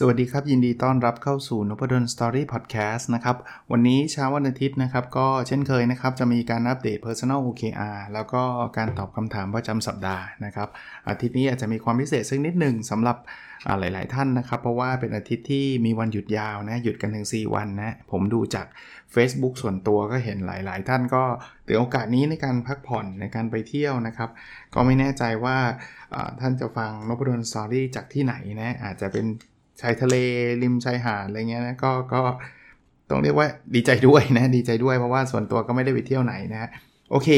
[0.00, 3.36] สวัสดีครับ ยินดีต้อนรับเข้าสู่นพดลสตอรี่พอดแคสต์นะครับ
[3.72, 8.42] วันนี้เช้าวันอาทิตย์นะครับ ก็เช่นเคยนะครับ จะมีการอัปเดต Personal OKR แล้วก็
[8.76, 10.68] การตอบคำถามประจำสัปดาห์นะครับ
[11.08, 13.16] อาทิตย์นี้อาจจะมีความพิเศษสักนิดหนึ่งสำหรับ
[13.78, 18.66] หลาย ๆ ท่านนะครับ เพราะว่าเป็นอาทิตย์ที่มีวันหยุดยาวนะหยุดกันถึง 4 วันนะ ผมดูจาก
[19.14, 21.24] Facebook ส่วนตัวก็เห็นหลาย ๆ ท่านก็
[21.66, 24.30] ถือโอกาสนี้ในการพักผ่อนในการไปเที่ยวนะครับ
[24.74, 25.56] ก็ไม่แน่ใจว่า
[26.40, 29.26] ท่านจะฟังนบดลสตอรี่จากที่ไหนนะอาจจะเป็น
[29.80, 30.16] ชายทะเล
[30.62, 32.20] ริมชายหาดอะไรเงี้ยนะก็ก็
[33.10, 36.70] ต้องเรียกว่าดีใจด้วยนะดีใจด้วยเพราะว่าส่วนตัวก็ไม่ได้ไปเที่ยวไหนนะ
[37.10, 37.28] โอเค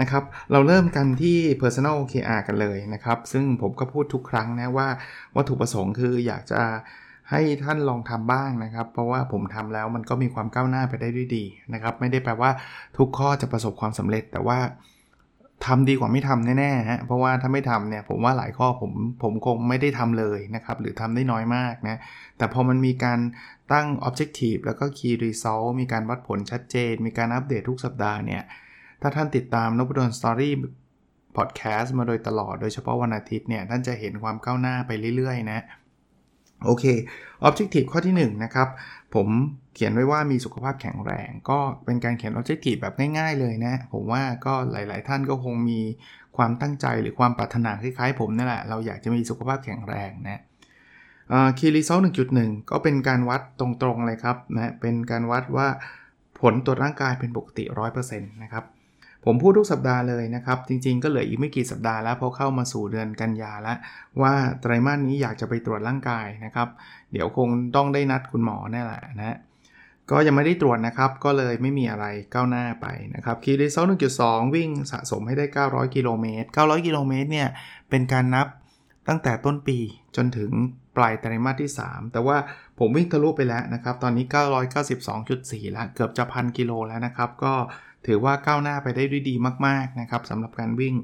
[0.00, 4.88] นะครับ เราเริ่มกันที่ personal OKR กันเลยนะครับ ซึ่งผมก็พูดทุกครั้งนะว่า
[5.36, 6.62] วัตถุประสงค์คืออยากจะ
[7.30, 12.50] ให้ท่านลองทำบ้างนะครับ เพราะว่าผมทำแล้วมันก็มีความก้าวหน้าไปได้ด้วยดีนะครับ ไม่ได้แปลว่า
[12.98, 14.58] ทุกข้อจะประสบความสำเร็จ แต่ว่า
[15.66, 18.92] ทำดีกว่าไม่ทำแน่ๆฮะเพราะว่าถ้าไม่ทำเนี่ยผมว่าหลายข้อผม
[19.22, 21.96] ผมคงไม่ได้ทำเลยนะครับ หรือทำได้น้อยมากนะ
[22.38, 23.18] แต่พอมันมีการ
[23.72, 28.42] ตั้ง objective แล้วก็ key result มีการวัดผลชัดเจน มีการอัปเดตทุกสัปดาห์เนี่ย
[29.02, 35.60] ถ้าท่านติดตามนภดล Story Podcast มาโดยตลอดโดยเฉพาะวันอาทิตย์เนี่ย ท่านจะเห็นความก้าวหน้าไปเรื่อยๆ นะ
[36.64, 36.84] โอเค
[37.48, 38.68] Objective ข้อที่ 1 นะครับ
[39.14, 39.28] ผม
[39.74, 45.80] เขียนไว้ว่ามีสุขภาพแข็งแรง ก็เป็นการเขียน Objective แบบง่ายๆเลยนะ ผมว่าก็หลายๆท่านก็คงมี
[46.36, 50.42] ความตั้งใจหรือความปรารถนาคล้ายๆผมนี่แหละ เราอยากจะมีสุขภาพแข็งแรงนะ
[51.58, 51.98] Key Result
[52.34, 55.68] 1.1ก็เป็นการวัดตรงๆเลยครับนะเป็นการวัดว่า
[56.40, 57.64] ผลตรวจร่างกายเป็นปกติ
[57.98, 58.64] 100%นะครับ
[59.24, 63.78] ผมพูดทุกสัปดาห์เลยนะครับ จริงๆก็เหลืออีกไม่กี่สัปดาห์แล้วเพอเข้ามาสู่เดือนกันยาแล้ว
[64.22, 66.68] ว่าไตรมาสนี้อยากจะไปตรวจร่างกายนะครับ
[67.12, 69.38] เดี๋ยวคงต้องได้นัดคุณหมอแน่แหละนะ
[70.10, 73.84] ก็ยังไม่ได้ตรวจนะครับ ก็เลยไม่มีอะไรก้าวหน้าไปนะครับคีรีเซล
[74.20, 77.48] 1.2 วิ่งสะสมให้ได้ 900 กิโลเมตร 900 กิโลเมตรเนี่ย
[77.90, 78.46] เป็นการนับ
[79.08, 79.78] ตั้งแต่ต้นปี
[80.16, 80.50] จนถึง
[80.96, 82.36] ปลายไตรมาสที่ 3 แต่ว่า
[82.78, 84.24] ผมวิ่งทะลุไปแล้วนะครับ ตอนนี้
[84.98, 87.54] 992.4 แล้ว เกือบจะพันกิโลแล้วนะครับ ก็
[88.06, 89.34] ถือว่าก้าวหน้าไปได้ด้วยดี
[89.66, 90.94] มากๆนะครับสำหรับการวิ่ง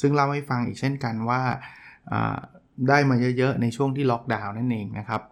[0.00, 1.42] ซึ่งเล่าให้ฟังอีกเช่นกันว่า
[2.88, 5.22] ได้มาเยอะๆ ในช่วงที่ล็อกดาวน์นั่นเองนะครับ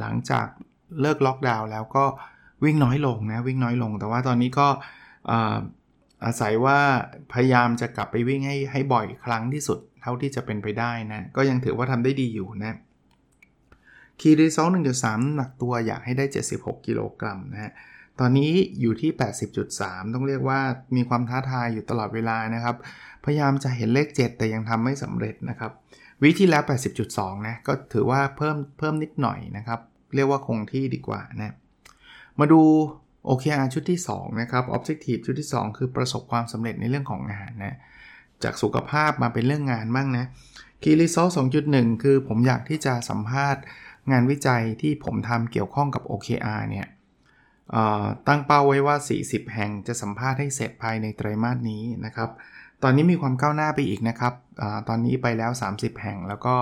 [0.00, 0.46] หลังจาก
[1.00, 2.04] เลิกล็อกดาวน์แล้วก็
[2.64, 4.68] วิ่งน้อยลงนะวิ่งน้อยลง แต่ว่าตอนนี้ก็
[6.24, 6.78] อาศัยว่า
[7.32, 12.76] พยายามจะกลับไปวิ่งให้ให้บ่อยครั้งที่สุดเท่าที่จะเป็นไปได้นะก็ยังถือว่าทำได้ดีอยู่นะ
[14.20, 14.68] คีรีซอล
[15.02, 16.24] 1.3หนักตัวอยากให้ได้
[16.56, 17.72] 76 กิโลกรัมนะฮะ
[18.18, 19.10] ตอนนี้อยู่ที่
[19.62, 20.60] 80.3 ต้องเรียกว่า
[20.96, 22.76] มีความท้าทายอยู่ตลอดเวลานะครับ
[23.24, 25.72] พยายามจะเห็นเลข 7 แต่ยังทำไม่สำเร็จนะครับ
[26.22, 26.62] วิที่แล้ว
[27.04, 29.80] 80.2 นะ ก็ถือว่าเพิ่มเพิ่มนิดหน่อยนะครับ
[30.14, 31.54] เรียกว่าคงที่ดีกว่านะ
[32.38, 32.62] มาดู
[33.28, 37.76] OKR ชุดที่ 2 นะครับ Objective ชุดที่ 2 คือประสบความสำเร็จในเรื่องของงานนะ
[38.42, 40.26] จากสุขภาพมาเป็นเรื่องงานบ้างนะ
[40.82, 41.32] Key Result
[41.66, 43.62] 2.1 คือผมอยากที่จะสัมภาษณ์
[44.10, 46.86] งานวิจัยที่ผมทำเกี่ยวข้องกับ OKR เนี่ย
[48.28, 52.30] ตั้งเป้าไว้ว่า 40 แห่งจะสัมภาษณ์ให้เสร็จภายในไตรมาสนี้นะครับ
[52.82, 56.54] ตอนนี้มีความก้าวหน้าไปอีกนะครับอตอนนี้ไปแล้ว 30 แห่ง แล้วก็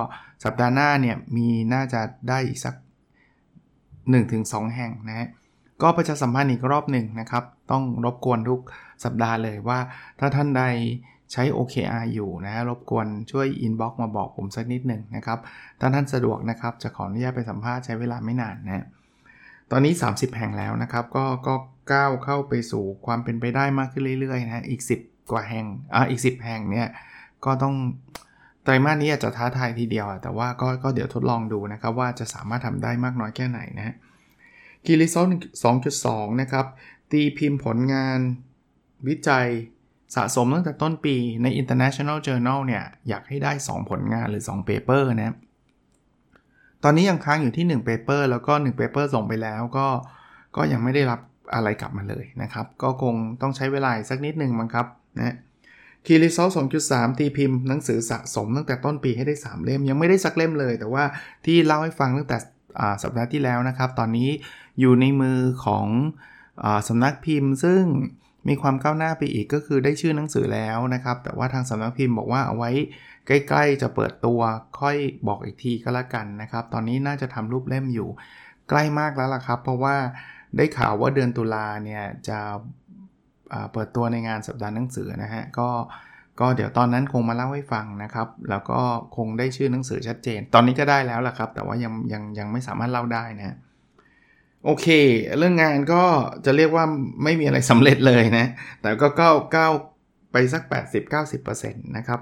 [0.44, 2.74] สัปดาห์หน้าเนี่ยมีน่าจะได้อีกสัก
[4.14, 5.28] 1-2 แห่งนะฮะ
[5.82, 8.60] ก็ประชาสัมพันธ์อีกรอบหนึ่งนะครับ ต้องรบกวนทุก
[9.04, 9.78] สัปดาห์เลยว่า
[10.20, 10.62] ถ้าท่านใด
[11.32, 15.38] ใช้ OKR อยู่นะ รบกวนช่วย inbox มาบอกผมสักนิดหนึ่งนะครับ
[15.80, 18.86] ถ้าท่านสะดวกนะครับ จะขออนุญาตไปสัมภาษณ์ใช้เวลาไม่นานนะ
[19.70, 21.54] ตอนนี้ 30 แห่งแล้วนะครับ ก็ก็
[21.92, 26.88] ก้าวเข้าไปสู่ความเป็นไปได้มากขึ้นเรื่อยๆนะอีก 10 กว่าแห่งอ่าอีก 10 แห่งเนี่ย
[27.44, 27.74] ก็ต้อง
[28.64, 33.94] ไตรมาสนี้อาจจะท้าทายทีเดียว แต่ว่าก็ก็เดี๋ยวทดลองดูนะครับ ว่าจะสามารถทำได้มากน้อยแค่ไหนนะ
[34.86, 35.16] Key Result
[35.78, 36.66] 2.2 นะครับ
[37.12, 38.18] ตีพิมพ์ผลงาน
[39.08, 39.46] วิจัย
[40.16, 45.34] สะสมตั้งแต่ต้นปีใน International Journal เนี่ย อยากให้ได้ 2 ผลงานหรือ 2 paper นะ
[46.84, 49.86] ตอนนี้ยังค้างอยู่ที่1 paper แล้วก็1 paper ส่งไปแล้วก็
[50.56, 51.20] ก็ยังไม่ได้รับ
[51.54, 54.86] อะไรกลับมาเลยนะครับ ก็คงต้องใช้เวลาสักนิดหนึ่งมั้งครับ
[55.18, 55.34] นะ
[56.06, 56.48] Key Result
[56.84, 61.04] 2.3 ตีพิมพ์หนังสือสะสมตั้งแต่ต้นปีให้ได้ 3 เล่ม ยังไม่ได้สักเล่มเลย แต่ว่า
[61.44, 62.38] ที่เล่าให้ฟังตั้งแต่
[63.02, 64.30] สัปดาห์ที่แล้วนะครับ ตอนนี้
[64.80, 65.86] อยู่ในมือของ
[66.62, 67.82] อสำนักพิมพ์ ซึ่ง
[68.48, 72.70] มีความก้าวหน้าไปอีกก็คือได้ชื่อหนังสือแล้วนะครับ แต่ว่าทางสำนักพิมพ์บอกว่าเอาไว้
[73.28, 74.40] ใกล้ๆจะเปิดตัว
[74.80, 74.96] ค่อย
[75.28, 78.08] บอกอีกทีก็แล้วกันนะครับ ตอนนี้น่าจะทำรูปเล่มอยู่
[78.68, 79.96] ใกล้มากแล้วล่ะครับ เพราะว่า
[80.56, 82.38] ได้ข่าวว่าเดือนตุลาเนี่ยจะ
[83.72, 85.68] เปิดตัวในงานสัปดาห์หนังสือนะฮะก็
[86.40, 88.80] ก็เดี๋ยวตอนนั้นคงมาเล่าให้ฟังนะครับ แล้วก็
[89.16, 93.56] คงได้ชื่อหนังสือชัดเจน ตอนนี้ก็ได้แล้วล่ะครับ แต่ว่ายังยังยังไม่สามารถเล่าได้นะ
[94.64, 94.86] โอเค
[95.38, 96.02] เรื่องงานก็
[96.44, 96.84] จะเรียกว่า
[97.24, 98.46] ไม่มีอะไรสำเร็จเลยนะ
[98.80, 99.72] แต่ก็ก้าวก้าว
[100.32, 100.62] ไปสัก
[101.08, 102.20] 80-90%นะครับ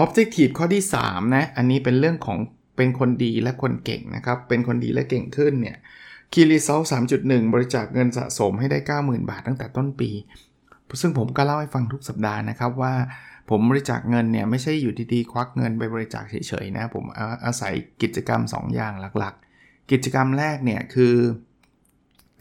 [0.00, 2.38] Objective ข้อที่ 3 นะ อันนี้เป็นเรื่องของ
[2.76, 5.76] เป็นคนดีและคนเก่งนะครับ เป็นคนดีและเก่งขึ้นเนี่ย
[6.32, 6.80] คีรีเซล
[7.16, 10.10] 3.1บริจาคเงินสะสมให้ได้ 90,000 บาทตั้งแต่ต้นปี
[11.00, 12.94] ซึ่งผมก็เล่าให้ฟังทุกสัปดาห์นะครับว่า
[13.50, 17.04] ผมบริจาคเงินเนี่ยไม่ใช่อยู่ดีๆ ควักเงินไปบริจาคเฉยๆนะ ผม
[17.44, 17.72] อาศัย
[18.02, 21.14] กิจกรรม 2 อย่างหลักๆ กิจกรรมแรกเนี่ยคือ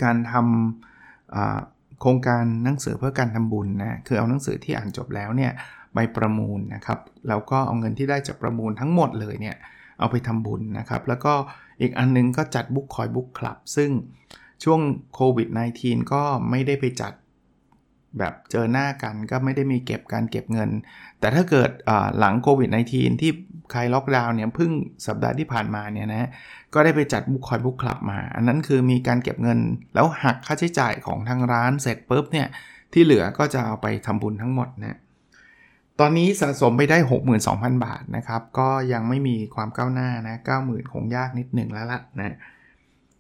[0.03, 5.51] การทำโครงการหนังสือเพื่อการทำบุญนะ คือเอาหนังสือที่อ่านจบแล้วเนี่ย
[5.95, 9.56] ไปประมูลนะครับ แล้วก็เอาเงินที่ได้จากประมูลทั้งหมดเลยเนี่ย
[10.00, 11.33] เอาไปทำบุญนะครับ แล้วก็
[11.81, 13.92] อีกอันนึงก็จัดบุ๊กคอยบุ๊กคลับ ซึ่ง
[14.63, 14.81] ช่วง
[15.15, 15.47] โควิด
[15.80, 17.13] -19 ก็ไม่ได้ไปจัด
[18.19, 20.69] แบบเจอหน้ากันก็ไม่ได้มีเก็บการเก็บเงิน
[21.19, 21.69] แต่ถ้าเกิด
[22.19, 23.31] หลังโควิด -19 ที่
[23.71, 24.71] ใครล็อกดาวน์เนี่ยเพิ่ง
[25.07, 26.30] สัปดาห์ที่ผ่านมาเนี่ยนะ
[26.74, 29.59] ก็ได้ไปจัดบุ๊กคอยบุ๊กคลับมา อันนั้นคือมีการเก็บเงิน
[29.95, 32.48] แล้วหักค่าใช้จ่ายของทางร้านเสร็จปุ๊บเนี่ย
[32.94, 35.00] ที่เหลือก็จะเอาไปทำบุญทั้งหมดนะ
[36.00, 36.97] ตอนนี้สะสมไปได้
[37.42, 42.38] 62,000 บาทนะครับ ก็ยังไม่มีความก้าวหน้านะ90,000 คงยากนิดหนึ่งแล้วล่ะนะ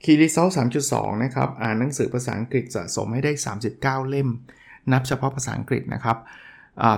[0.03, 0.47] Key Result
[0.85, 3.31] 3.2 นะครับ อ่านหนังสือภาษาอังกฤษสะสมให้ได้
[3.71, 4.29] 39 เล่ม
[4.91, 6.17] นับเฉพาะภาษาอังกฤษนะครับ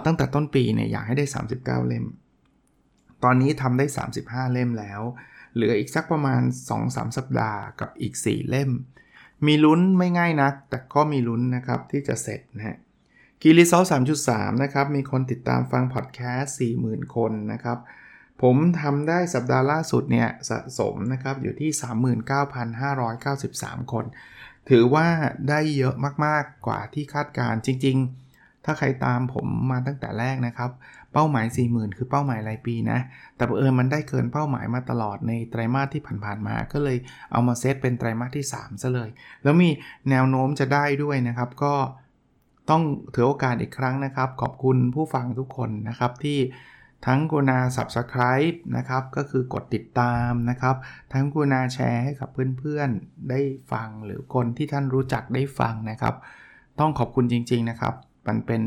[0.06, 1.26] ตั้งแต่ต้นปีเนี่ยอยากให้ได้
[1.56, 2.06] 39 เล่ม
[3.24, 3.86] ตอนนี้ทำได้
[4.20, 5.02] 35 เล่มแล้ว
[5.54, 6.42] เหลืออีกสักประมาณ
[6.80, 8.72] 2-3 สัปดาห์กับอีก 4 เล่ม
[9.46, 12.78] มีลุ้นไม่ง่ายนัก แต่ก็มีลุ้นนะครับที่จะเสร็จนะฮะ
[13.42, 13.84] Key Result
[14.24, 17.78] 3.3 นะครับ มีคนติดตามฟังพอดแคสต์ 40,000 คนนะครับ
[18.42, 21.72] ผมทำได้สัปดาห์ล่าสุดเนี่ยสะสมนะครับ อยู่ที่
[23.18, 24.06] 39,593 คน
[24.70, 25.08] ถือว่า
[25.50, 25.96] ได้เยอะ
[26.26, 27.98] มากๆกว่าที่คาดการจริง
[28.32, 30.72] ๆ ถ้าใครตามผมมาตั้งแต่แรกนะครับ
[31.14, 33.00] เป้าหมาย 40,000 คือเป้าหมายรายปีนะ
[33.36, 36.98] แต่เออมันได้เกินเป้าหมายมาตลอดในไตรมาสที่ผ่านๆมา ก็เลย
[37.32, 39.10] เอามาเซตเป็นไตรมาสที่3ซะเลย
[39.44, 39.70] แล้วมี
[40.10, 41.74] แนวโน้มจะได้ด้วยนะครับก็
[42.70, 42.82] ต้อง
[43.14, 46.40] ถือโอกาสอีกครั้งนะครับ ขอบคุณผู้ฟังทุกคนนะครับที่
[47.08, 50.76] ทั้งกุณา subscribe นะครับ ก็คือกดติดตามนะครับ
[51.14, 52.30] ทั้งกุณาแชร์ให้กับ
[52.60, 53.40] เพื่อนๆ ได้
[53.72, 56.16] ฟังหรือคนที่ท่านรู้จักได้ฟังนะครับ
[56.80, 57.94] ต้องขอบคุณจริง ๆนะครับ
[58.28, 58.62] มันเป็น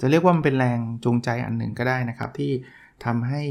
[0.00, 2.52] จะเรียกว่ามันเป็นแรงจูงใจอันหนึ่งก็ได้นะครับ ที่
[3.04, 3.42] ทำให้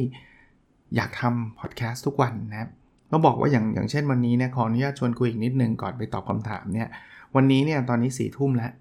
[0.96, 2.70] อยากทำพอดแคสต์ทุกวันนะครับ
[3.12, 6.90] ต้องบอกว่าอย่างอย่างเช่นวันนี้เนี่ยขออนุญาตชวนคุยอีกนิดนึงก่อนไปตอบคำถามเนี่ย
[7.36, 8.72] วันนี้เนี่ยตอนนี้สี่ทุ่มแล้ว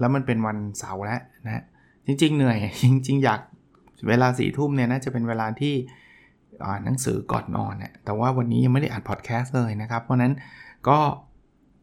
[0.00, 1.62] แล้วมันเป็นวันเสาร์แล้วนะ
[2.06, 3.40] จริง ๆ เหนื่อย จริง ๆ อยาก
[4.08, 5.74] เวลาสี่ทุ่มเนี่ยน่าจะเป็นเวลาที่
[6.66, 10.32] อ่านหนังสือก่อนนอนเนี่ยแต่ว่าวันนี้ยังไม่ได้อัดพอดแคสต์เลยนะครับ เพราะนั้น
[10.88, 10.98] ก็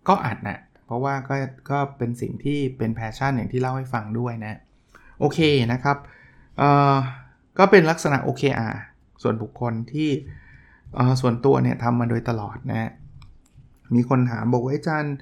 [0.08, 1.36] ก็อัดนะเพราะว่าก็
[1.72, 4.60] ก็เป็นสิ่งที่เป็น passion อย่างที่เล่าให้ฟังด้วยนะ
[5.20, 5.40] โอเค
[5.74, 5.98] นะครับ
[6.58, 6.96] เอ่อ
[7.58, 8.76] ก็เป็นลักษณะ OKR
[9.22, 10.10] ส่วนบุคคลที่
[11.22, 12.92] ส่วนตัวเนี่ยทำมาโดยตลอดนะ
[13.96, 15.16] มีคนถามบอกว่าอาจารย์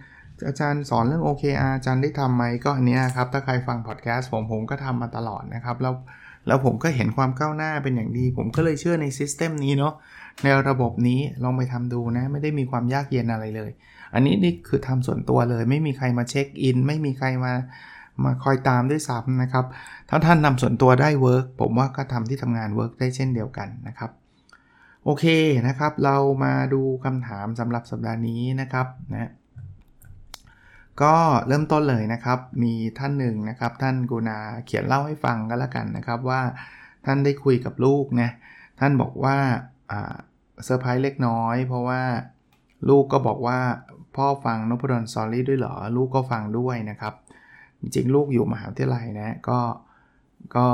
[0.48, 5.94] อาจารย์สอนเรื่อง OKR อาจารย์ได้ทำไหมก็อันนี้ครับ ถ้าใครฟังพอดแคสต์ผมผมก็ทำมาตลอดนะครับ แล้ว
[6.48, 9.94] แล้วผมก็เห็นความก้าวหน้าเป็นอย่างดี ผมก็เลยเชื่อใน system นี้เนาะ
[10.44, 13.72] ในระบบนี้ลองไปทำดูนะ ไม่ได้มีความยากเย็นอะไรเลย
[14.14, 17.54] อันนี้นี่คือทำส่วนตัวเลย ไม่มีใครมา check in ไม่มีใครมา
[18.24, 19.66] มาคอยตามด้วยซ้ำนะครับ
[20.10, 24.12] ถ้าท่านนำส่วนตัวได้ work ผมว่าก็ทำที่ทำงาน work ได้เช่นเดียวกันนะครับ
[25.06, 25.26] โอเค
[25.68, 29.30] นะครับ เรามาดูคำถามสำหรับสัปดาห์นี้นะครับนะ
[31.02, 31.16] ก็
[31.48, 36.42] เริ่มต้นเลยนะครับ มีท่านหนึ่งนะครับ ท่านกรุณาเขียนเล่าให้ฟังก็แล้วกันนะครับว่า
[37.06, 38.30] ท่านได้คุยกับลูกนะ
[38.80, 39.38] ท่านบอกว่า
[39.90, 42.02] เซอร์ไพรส์เล็กน้อย เพราะว่า
[42.90, 43.60] ลูกก็บอกว่า
[44.16, 47.14] พ่อฟังนพดล Story ด้วยเหรอ ลูกก็ฟังด้วยนะครับ
[47.82, 49.60] จริงลูกอยู่มหาวิทยาลัยนะ ก็
[50.56, 50.68] ก็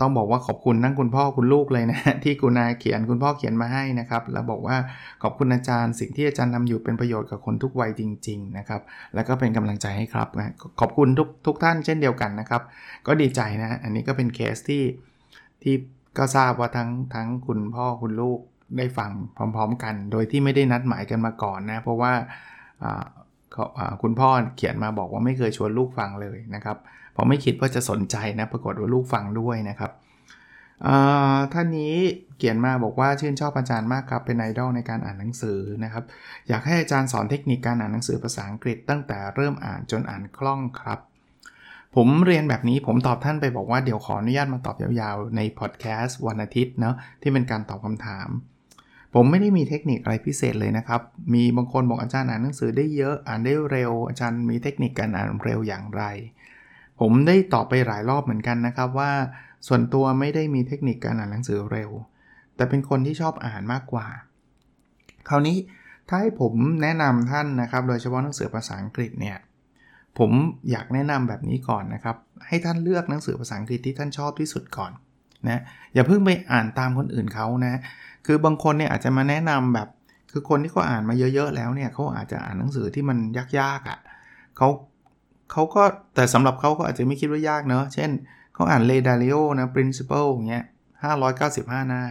[0.00, 4.76] ต้องบอกว่าขอบคุณทั้งคุณพ่อคุณลูกเลยนะที่คุณนายเขียนคุณพ่อเขียนมาให้นะครับ แล้วบอกว่า
[5.22, 8.80] ขอบคุณอาจารย์ สิ่งที่อาจารย์ทาอยู่เป็นประโยชน์กับคนทุกวัยจริง ๆ นะครับ
[9.14, 12.62] แล้วก็เป็นกำลังใจให้ครับนะขอบคุณทุกทุกท่านเช่นเดียวกันนะครับ
[13.06, 14.84] ก็ดีใจนะ อันนี้ก็เป็นเคสที่
[15.62, 15.74] ที่
[16.18, 18.38] ก็ทราบว่าทั้งทั้งคุณพ่อคุณลูก
[18.78, 22.12] ได้ฟังพร้อม ๆ กัน โดยที่ไม่ได้นัดหมายกันมาก่อนนะ เพราะว่า
[24.02, 26.76] คุณพ่อเขียนมาบอกว่าไม่เคยชวนลูกฟังเลยนะครับ
[27.16, 29.92] พอไม่คิดว่าจะสนใจนะปรากฏว่าลูกฟังด้วยนะครับ
[31.52, 31.94] ท่านนี้
[32.38, 36.04] เขียนมาบอกว่าชื่นชอบอาจารย์มากครับเป็นไอดอลในการอ่านหนังสือนะครับ
[36.48, 40.98] อยากให้อาจารย์สอนเทคนิคการอ่านหนังสือภาษาอังกฤษ ตั้งแต่เริ่มอ่านจนอ่านคล่องครับ
[41.96, 48.28] ผมเรียนแบบนี้ผมตอบท่านไปบอกว่าเดี๋ยวขออนุญาตมาตอบยาวๆในพอดแคสต์วันอาทิตย์เนาะที่เป็นการตอบคำถาม
[49.14, 51.00] ผมไม่ได้มีเทคนิคอะไรพิเศษเลยนะครับ
[51.34, 56.02] มีบางคนบอกอาจารย์อ่านหนังสือได้เยอะอ่านได้เร็ว อาจารย์มีเทคนิคการอ่านเร็วอย่างไร
[57.00, 59.10] ผมได้ตอบไปหลายรอบเหมือนกันนะครับว่า
[59.66, 61.90] ส่วนตัวไม่ได้มีเทคนิคการอ่านหนังสือเร็ว
[62.56, 64.06] แต่เป็นคนที่ชอบอ่านมากกว่า
[65.28, 65.56] คราวนี้
[66.08, 69.38] ถ้าให้ผมแนะนำท่านนะครับ โดยเฉพาะหนังสือภาษาอังกฤษเนี่ย
[70.18, 70.30] ผม
[70.70, 74.92] อยากแนะนำแบบนี้ก่อนนะครับ ให้ท่านเลือกหนังสือภาษาอังกฤษที่ท่านชอบที่สุดก่อน
[75.48, 75.60] นะ
[75.94, 77.80] อย่าเพิ่งไปอ่านตามคนอื่นเขานะ
[78.26, 79.88] คือบางคนเนี่ยอาจจะมาแนะนำแบบ
[80.32, 83.18] คือคนที่เขาอ่านมาเยอะๆแล้วเนี่ยเขาอาจจะอ่านหนังสือที่มัน
[83.58, 83.98] ยากๆอะ่ะ
[84.56, 84.68] เขา
[85.52, 85.82] เขาก็
[86.14, 88.10] แต่สำหรับเขาก็อาจจะไม่คิดว่ายากเนอะเช่น
[88.54, 90.64] เขาอ่าน Ray Dalio นะ principle อย่างเงี้ย
[91.26, 92.02] 595 หน้า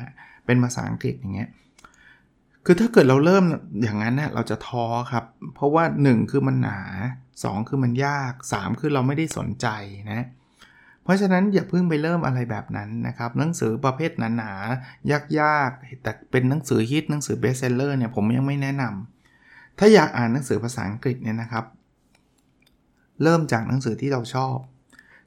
[0.46, 1.50] เป็นภาษาอังกฤษอย่างเงี้ย
[2.66, 3.44] คือถ้าเกิดเราเริ่ม
[3.84, 5.26] อย่างนั้นเนี่ยเราจะท้อครับ
[5.56, 6.80] เพราะว่า 1 คือมันหนา
[7.24, 9.68] 2 คือมันยาก 3 คือเราไม่ได้สนใจ
[10.12, 10.28] นะ
[11.04, 21.66] เพราะฉะนั้นอย่าเพิ่งไปเริ่มอะไรแบบนั้นนะครับ หนังสือประเภทหนาๆยากๆแต่เป็นหนังสือฮิตหนังสือ best seller เนี่ยผมยังไม่แนะนำถ้าอยากอ่านหนังสือภาษาอังกฤษเนี่ยนะครับ
[23.24, 24.56] เริ่มจากหนังสือที่เราชอบ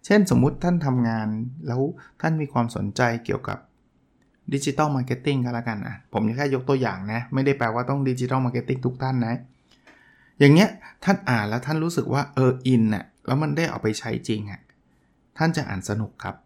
[0.04, 1.28] เช่นสมมุติท่านทำงาน
[1.66, 1.80] แล้ว
[2.20, 3.58] ท่านมีความสนใจเกี่ยวกับ
[4.54, 9.34] digital marketing ก็แล้วกันนะผมแค่ยกตัวอย่างนะ ไม่ได้แปลว่าต้อง digital marketing ทุกท่านนะ
[10.38, 10.68] อย่างเงี้ย
[11.04, 14.60] ท่านอ่านแล้วท่านรู้สึกว่าเออ in น่ะแล้วมันได้เอาไปใช้จริงอะ่ะ
[15.38, 16.36] ท่านจะอ่านสนุกครับ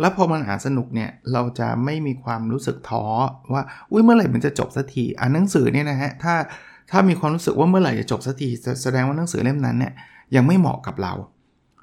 [0.00, 3.04] แล้วพอมันอ่านสนุกเนี่ยเราจะไม่มีความรู้สึกท้อ
[3.52, 6.34] ว่าอุ้ยเมื่อไหร่มันจะจบสักทีอ่านหนังสือเนี่ยนะฮะถ้า
[6.90, 8.48] ถ้ามีความรู้สึกว่าเมื่อไหร่จะจบสักที
[8.82, 9.92] แสดงว่าหนังสือเล่มนั้นเนี่ย
[10.36, 11.12] ยังไม่เหมาะกับเรา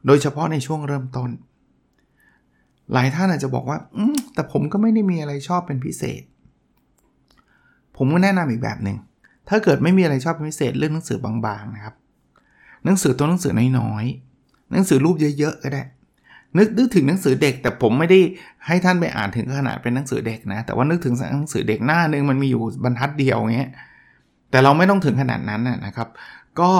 [0.06, 1.30] โดยเฉพาะในช่วงเริ่มต้น
[2.94, 6.22] หลายท่านอาจจะบอกว่าอืมแต่ผมก็ไม่ได้มีอะไรชอบเป็นพิเศษ
[7.98, 8.98] ผมก็แนะนำอีกแบบหนึ่ง
[9.50, 11.96] ถ้าเกิดไม่มีอะไรชอบเป็นพิเศษเรื่องหนังสือบางๆนะครับ
[12.86, 15.84] หนังสือตัวหนังสือน้อยๆหนังสือรูปเยอะๆก็ได้
[16.58, 18.20] นึกนึกถึงหนังสือเด็ก แต่ผมไม่ได้
[18.68, 23.72] ให้ท่านไปอ่านถึงขนาดเป็นหนังสือเด็กนะ แต่ว่านึกถึงหนังสือเด็กหน้านึงมันมีอยู่บรรทัดเดียวเงี้ย
[24.52, 26.10] แต่เราไม่ต้องถึงขนาดนั้นนะครับ
[26.60, 26.72] ก็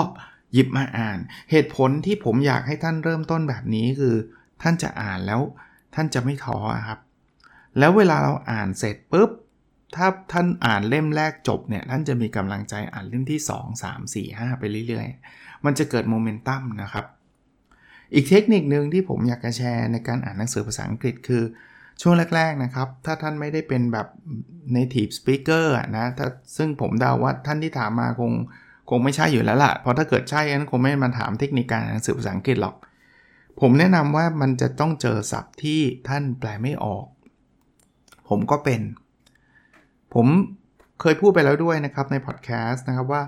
[0.52, 1.18] หยิบมาอ่าน
[1.50, 4.14] เหตุผลที่ผมอยากให้ท่านเริ่มต้นแบบนี้คือ
[4.62, 5.40] ท่านจะอ่านแล้ว
[5.94, 6.98] ท่านจะไม่ท้อครับ
[7.78, 9.30] แล้วเวลาเราอ่านเสร็จปุ๊บ
[9.96, 17.06] ถ้าท่านอ่านเล่มแรกจบเนี่ย ท่านจะมีกำลังใจอ่านเล่มที่ 2 3 4 5 ไปเรื่อยๆ มันจะเกิดโมเมนตัมนะครับ
[18.14, 21.42] อีกเทคนิคหนึ่งที่ผมอยากจะแชร์ในการอ่านหนังสือภาษาอังกฤษคือ
[22.02, 24.06] ช่วงแรก ๆ นะครับ ถ้าท่านไม่ได้เป็นแบบ
[24.76, 25.64] native speaker
[25.96, 28.32] นะถ้าซึ่งผมเดาว่าท่านที่ถามมาคง
[28.90, 32.74] คงไม่ใช่อยู่แล้วล่ะ เพราะถ้าเกิดใช่นั้นคงไม่มาถามเทคนิคการอ่านหนังสือภาษาอังกฤษหรอก
[33.60, 37.06] ผมแนะนำว่ามันจะต้องเจอศัพท์ที่ท่านแปลไม่ออก
[38.28, 38.80] ผมก็เป็น
[40.14, 40.26] ผม
[41.00, 43.22] เคยพูดไปแล้วด้วยนะครับในพอดแคสต์นะครับว่า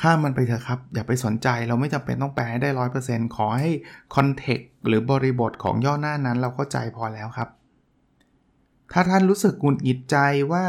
[0.00, 3.70] ข้ามมันไปเถอะครับ อย่าไปสนใจเราไม่จำเป็นต้องแปลให้ได้ร้อยเปอร์เซ็นต์ขอให้
[4.14, 7.48] คอนเทกต์หรือบริบทของย่อหน้านั้นเราเข้าใจพอแล้วครับ
[8.92, 10.16] ถ้าท่านรู้สึกหงุดหงิดใจ
[10.52, 10.64] ว่า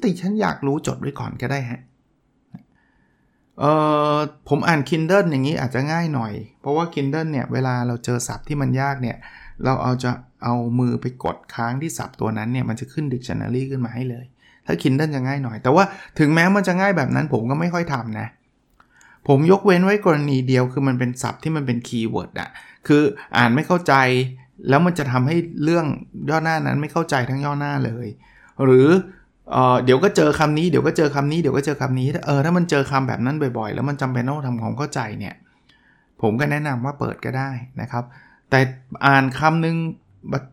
[0.00, 1.80] แต่ฉันอยากรู้จดไว้ก่อนก็ได้ฮะ
[3.60, 3.72] เอ่
[4.14, 4.16] อ
[4.48, 9.16] ผมอ่าน Kindle อย่างนี้อาจจะง่ายหน่อย เพราะว่า Kindle เนี่ย เวลาเราเจอศัพท์ที่มันยากเนี่ย
[9.64, 10.10] เราเอาจะ
[10.44, 14.24] เอามือไปกดค้างที่ศัพท์ตัวนั้นเนี่ย มันจะขึ้น Dictionary ขึ้นมาให้เลย
[14.66, 15.84] ถ้า Kindle จะง่ายหน่อย แต่ว่า
[16.18, 18.28] ถึงแม้มันจะง่ายแบบนั้นผมก็ไม่ค่อยทำนะ
[19.28, 22.50] ผมยกเว้นไว้กรณีเดียวคือมันเป็นศัพท์ที่มันเป็น keyword อะ
[22.86, 23.02] คือ
[23.36, 23.94] อ่านไม่เข้าใจ
[24.68, 25.86] แล้วมันจะทำให้เรื่อง
[26.30, 28.08] ย่อหน้านั้นไม่เข้าใจทั้งย่อหน้าเลย
[28.64, 28.88] หรือ
[29.84, 35.34] เดี๋ยวก็เจอคำนี้เดี๋ยวก็เจอคำนี้เดี๋ยวก็เจอคำนี้เออถ้ามันเจอคำแบบนั้นบ่อยๆ แล้วมันจำเป็นต้องทำความเข้าใจเนี่ย
[36.22, 37.50] ผมก็แนะนำว่าเปิดก็ได้
[37.80, 38.04] นะครับ
[38.50, 38.60] แต่
[39.06, 39.76] อ่านคำนึง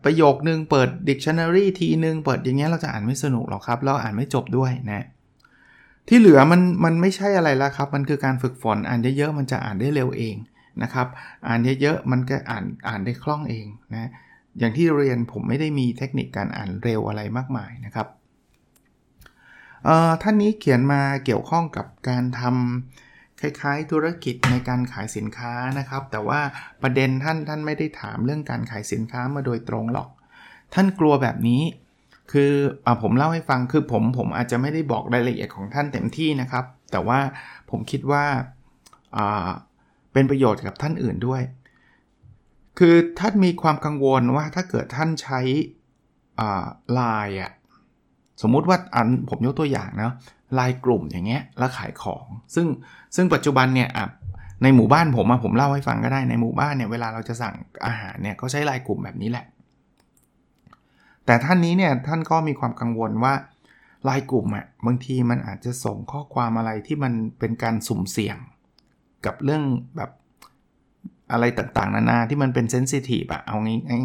[0.04, 5.06] ประโยคนึงเปิด dictionary ทีนึง เปิดอย่างเงี้ยเราจะอ่านไม่สนุกหรอกครับเราอ่านไม่จบด้วยนะ
[6.08, 10.36] ที่เหลือมันมันไม่ใช่อะไรแล้วครับ มันคือการฝึกฝนอ่านเยอะๆมันจะอ่านได้เร็วเอง
[10.82, 11.06] นะครับ
[11.46, 14.10] อ่านเยอะๆมันก็อ่านอ่านได้คล่องเองนะ
[14.58, 18.06] อย่างที่เรียนผมไม่ได้มีเทคนิคการอ่านเร็วอะไรมากมายนะครับ
[20.22, 26.40] ท่านนี้เขียนมาเกี่ยวข้องกับการทำคล้ายๆ ธุรกิจในการขายสินค้านะครับ แต่ว่า
[26.82, 30.08] ประเด็นท่านท่านไม่ได้ถามเรื่องการขายสินค้ามาโดยตรงหรอก
[30.74, 31.62] ท่านกลัวแบบนี้
[32.32, 32.52] คือ
[32.84, 37.20] อผมเล่าให้ฟังคือผมผมอาจจะไม่ได้บอกรายละเอียดของท่านเต็มที่นะครับ แต่ว่า
[37.70, 38.24] ผมคิดว่า
[40.12, 41.42] เป็นประโยชน์กับท่านอื่นด้วย
[42.78, 45.40] คือท่านมีความกังวลว่าถ้าเกิดท่านใช้
[46.92, 47.52] ไลน์อะ
[48.42, 50.12] สมมุติว่าอันผมยกตัวอย่างนะ
[50.58, 52.24] ลายกลุ่มอย่างเงี้ยแล้วขายของ
[52.54, 52.66] ซึ่ง
[53.16, 53.88] ซึ่งปัจจุบันเนี่ย
[54.62, 57.54] ในหมู่บ้านผมผมเล่าให้ฟังก็ได้ในหมู่บ้านเนี่ยเวลาเราจะสั่ง
[57.86, 59.46] อาหารเนี่ยเขาใช้ลายกลุ่มแบบนี้แหละ
[61.26, 63.34] แต่ท่านนี้เนี่ยท่านก็มีความกังวลว่า
[64.08, 68.36] ลายกลุ่มอะ่ะบางทีมันอาจจะส่งข้อความอะไรที่มันเป็นการสุ่มเสี่ยง
[69.26, 69.62] กับเรื่อง
[69.96, 70.10] แบบ
[71.32, 73.56] อะไรต่างๆ นานาที่มันเป็นเซนซิทีฟอะเอา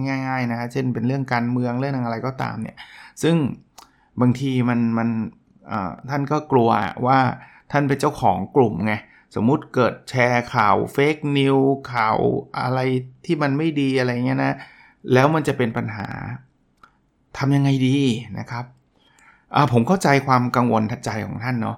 [0.10, 2.78] ง่ายๆนะฮะเช่นเป็นเรื่องการเมืองเรื่องอะไรก็ตามเนี่ย
[3.24, 3.36] ซึ่ง
[4.22, 5.10] บางทีมันมัน
[6.10, 6.70] ท่านก็กลัว
[7.06, 7.20] ว่า
[7.72, 8.94] ท่านเป็นเจ้าของกลุ่มไง
[9.36, 11.58] สมมุติเกิดแชร์ข่าวเฟกนิว
[11.94, 12.18] ข่าว
[12.62, 12.80] อะไร
[13.26, 14.54] ที่มันไม่ดีอะไรเงี้ยนะ
[15.14, 16.08] แล้วมันจะเป็นปัญหา
[17.38, 17.98] ทำยังไงดี
[18.40, 18.66] นะครับ
[19.74, 21.78] ผมเข้าใจความกังวลทัดใจของท่านเนาะ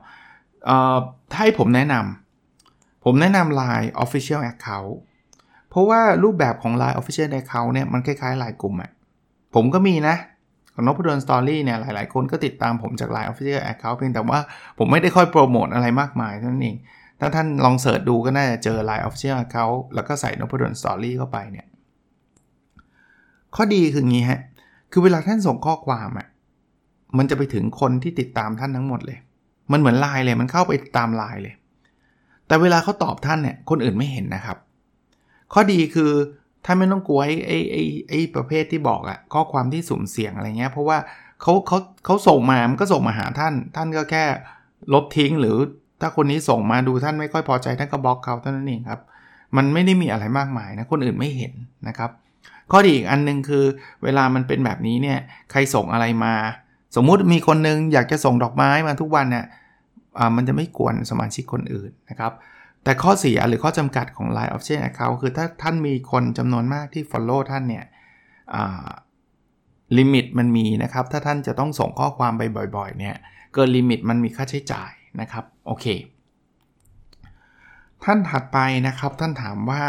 [1.31, 4.93] ถ้าให้ผมแนะนำผมแนะนำ Line Official Account
[5.69, 8.91] เพราะว่ารูปแบบของ Line Official Account เนี่ยมันคล้ายๆ Line กลุ่มอะ
[9.55, 10.15] ผมก็มีนะ
[10.73, 14.39] ของนพดลสตอรี่เนี่ยหลาย ๆ คนก็ติดตามผมจาก Line Official Account เพียงแต่ว่า
[14.77, 16.77] ผมไม่ได้ค่อยโปรโมทอะไรมากมายเท่านั้นเอง
[17.19, 21.67] ถ้าท่านลองเสิร์ชดูก็น่าจะเจอ Line Official Account แล้วก็ใส่นพดลสตอรี่เข้าไปเนี่ย
[23.55, 24.41] ข้อดีคืองี้ฮะ
[24.91, 26.27] คือเวลาท่านส่งข้อความอะ่ะ
[27.17, 29.17] มันจะไปถึงคนที่ติดตามท่านทั้งหมดเลย
[29.71, 31.55] มันเหมือนไลน์เลย มันเข้าไปตามไลน์เลย
[32.47, 34.57] แต่เวลาเขาตอบท่านเนี่ย คนอื่นไม่เห็นนะครับ
[35.53, 36.11] ข้อดีคือ
[36.65, 40.97] ท่าไม่ต้องกลัวไอ้ไอ้ไอ้ไอ้ประเภทที่บอกอะข้อความที่สุ่มเสี่ยงอะไรเงี้ย เพราะว่า
[41.41, 44.25] เขาเขาเขาส่งมา มันก็ส่งมาหาท่าน ท่านก็แค่
[44.93, 45.57] ลบทิ้งหรือ
[46.01, 48.99] ถ้าคนนี้ส่งมาดูท่านไม่ค่อยพอใจท่านก็บล็อกเขาเท่านั้นเองครับ
[49.57, 51.53] มันไม่ได้มีอะไรมากมายนะ คนอื่นไม่เห็น
[51.87, 52.11] นะครับ
[52.71, 53.65] ข้อดีอีกอันนึงคือ
[54.03, 55.19] เวลามันเป็นแบบนี้เนี่ย
[55.51, 56.33] ใครส่งอะไรมา
[56.95, 59.45] สมมุติมีคนนึงอยากจะส่งดอกไม้มาทุกวันเนี่ย
[60.35, 62.31] มันจะไม่กวนสมาชิกคนอื่นนะครับ
[62.83, 67.85] แต่ข้อเสียหรือข้อจำกัดของ Line Official Account คือถ้าท่านมีคนจำนวนมากที่ Follow ท่านเนี่ย
[69.97, 72.43] limit มันมีนะครับ ถ้าท่านจะต้องส่งข้อความไป
[72.75, 73.15] บ่อยๆเนี่ย
[73.53, 75.85] เกิน limit มันมีค่าใช้จ่ายนะครับโอเค
[78.03, 79.83] ท่านถัดไปนะครับท่านถามว่า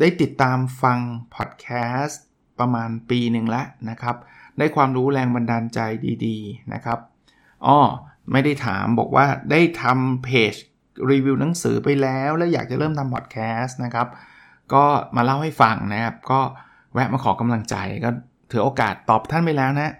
[0.00, 0.98] ได้ติดตามฟัง
[1.34, 1.66] พอดแค
[2.02, 2.22] สต์
[2.60, 4.16] ประมาณปีหนึ่งแล้วนะครับ
[4.58, 5.80] ได้ความรู้แรงบันดาลใจ
[6.26, 6.98] ดี ๆนะครับ
[7.66, 7.78] อ๋อ
[8.32, 10.54] ไม่ได้ถามบอกว่าได้ทำเพจ
[11.10, 14.08] รีวิวหนังสือไปแล้ว แล้วอยากจะเริ่มทำพอดแคสต์นะครับ
[14.74, 14.84] ก็
[15.16, 16.40] มาเล่าให้ฟังนะครับ ก็
[16.94, 18.10] แวะมาขอกำลังใจก็
[18.50, 19.92] ถือโอกาสตอบท่านไปแล้วนะ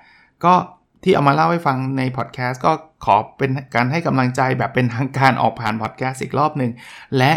[0.44, 0.54] ก็
[1.02, 2.72] ที่เอามาเล่าให้ฟังในพอดแคสต์ก็
[3.04, 6.70] ขอเป็นการให้กำลังใจแบบเป็นทางการออกผ่านพอดแคสต์อีกรอบหนึ่ง
[7.18, 7.32] และ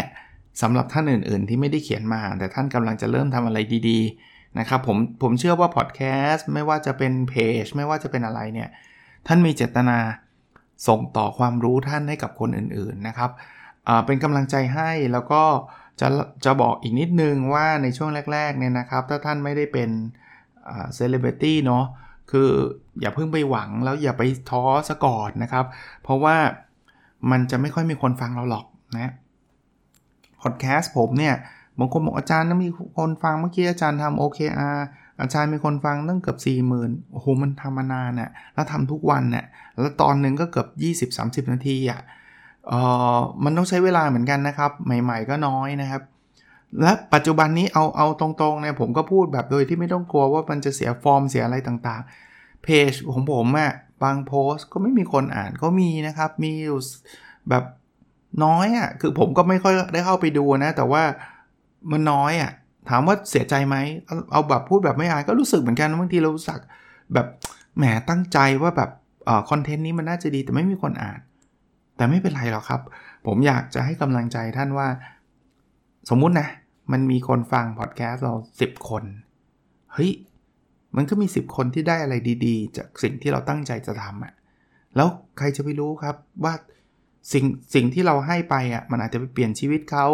[0.62, 3.58] สำหรับท่านอื่น ๆ ที่ไม่ได้เขียนมา แต่ท่านกำลังจะเริ่มทำอะไร
[3.88, 8.68] ดีๆนะครับผมผมเชื่อว่าพอดแคสต์ไม่ว่าจะเป็นเพจไม่ว่าจะเป็นอะไรเนี่ย
[9.26, 9.98] ท่านมีเจตนา
[10.86, 13.30] ส่งต่อความรู้ท่านให้กับคนอื่นๆนะครับ
[14.06, 15.42] เป็นกำลังใจให้แล้วก็
[16.00, 16.08] จะ
[16.44, 19.90] จะบอกอีกนิดนึงว่าในช่วงแรกๆเนี่ยนะครับ ถ้าท่านไม่ได้เป็น
[20.94, 21.84] เซเลบริตี้เนาะ
[22.30, 22.48] คือ
[23.00, 25.64] อย่าเพิ่งไปหวังแล้วอย่าไปท้อซะก่อนนะครับ
[26.02, 26.36] เพราะว่า
[27.30, 28.66] มันจะไม่ค่อยมีคนฟังเราหรอก
[28.96, 29.12] นะ
[30.42, 31.34] พอดแคสต์ผมเนี่ย
[31.78, 34.78] บางคนบอกอาจารย์ต้องมีคนฟังเมื่อกี้อาจารย์ทำ OKR
[35.22, 39.44] อาจารย์มีคนฟังตั้งเกือบ4 0,000โอ้โหมันทำมานานน่ะแล้วทำทุกวันน่ะ
[39.78, 40.68] แล้วตอนหนึ่งก็เกือบ
[41.44, 42.00] 20-30 นาทีอะ
[42.68, 42.72] เอ
[43.16, 46.02] อมันต้องใช้เวลาเหมือนกันนะครับ ใหม่ ๆ ก็น้อยนะครับ
[46.82, 56.80] และปัจจุบันนี้เอาเอาตรงๆเนี่ยผมก็พูดแบบโดยที่ไม่ต้องกลัวว่ามันจะเสียฟอร์มเสียอะไรต่างๆ เพจของผมอะ่ะบางโพสต์ก็ไม่มีคนอ่านก็มีนะครับ มีอยู่
[57.48, 57.64] แบบ
[58.44, 61.02] น้อยอะ่ะคือผมก็ไม่ค่อยได้เข้าไปดูนะ แต่ว่า
[61.90, 62.52] มันน้อยอะ่ะ
[62.90, 63.76] ถามว่าเสียใจไหม
[64.32, 66.60] เอาแบบพูดแบบไม่อายก็รู้สึกเหมือนกันบางทีเราสึก
[67.14, 67.26] แบบ
[67.76, 68.90] แหมตั้งใจว่าแบบ
[69.50, 71.20] คอนเทนต์นี้มันน่าจะดีแต่ไม่มีคนอ่าน
[71.96, 72.80] แต่ไม่เป็นไรหรอกครับ
[73.26, 74.88] ผมอยากจะให้กำลังใจท่านว่า
[76.10, 76.48] สมมุตินะ
[76.92, 79.04] มันมีคนฟังพอดแคสต์เรา 10 คน
[79.92, 80.12] เฮ้ย
[80.96, 82.14] มันก็มี 10 คนที่ได้อะไร
[82.46, 84.32] ดี ๆ จากสิ่งที่เราตั้งใจจะทำอะ่ะ
[84.96, 86.54] แล้วใครจะไปรู้ครับว่า
[87.32, 90.06] สิ่งสิ่งที่เราให้ไปอะมันอาจจะไปเปลี่ยนชีวิตเขา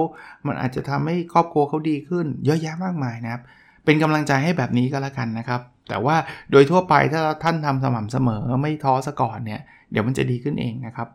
[0.46, 3.42] มันอาจจะทำให้ครอบครัวเขาดีขึ้น เยอะแยะมากมายนะครับ
[3.84, 6.16] เป็นกำลังใจให้แบบนี้ก็แล้วกันนะครับ แต่ว่า
[6.50, 11.08] โดยทั่วไปถ้าท่านทำสม่ำเสมอไม่ท้อซะก่อนเนี่ย เดี๋ยวมันจะดีขึ้นเองนะครับ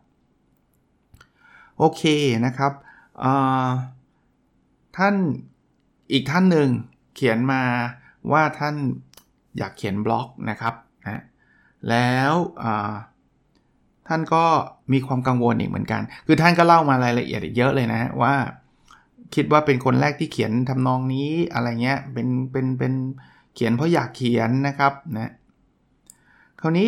[1.77, 2.03] โอเค
[2.45, 2.71] นะครับ
[4.97, 5.15] ท่าน
[6.11, 6.69] อีกท่านหนึ่ง
[7.15, 7.63] เขียนมา
[8.31, 8.75] ว่าท่าน
[9.57, 11.23] อยากเขียนบล็อกนะครับนะ
[11.89, 12.33] แล้ว
[14.07, 14.43] ท่านก็
[14.93, 18.33] มีความกังวลอีกเหมือนกัน คือท่านก็เล่ามารายละเอียดเยอะเลยนะว่า
[19.35, 22.93] คิดว่าเป็นคนแรกที่เขียนทำนองนี้อะไรเงี้ย เป็น เป็น เป็น
[23.55, 25.31] เขียนเพราะอยากเขียนนะครับนะ
[26.61, 26.87] คราวนี้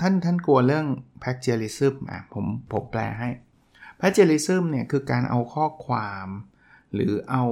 [0.00, 0.86] ท่านท่านกลัวเรื่อง
[1.22, 3.28] p a g e r i s m อะผมผมแปลให้
[4.00, 6.26] p a g e r i s m เนี่ยคือการเอาข้อความ
[6.94, 7.44] หรือเอา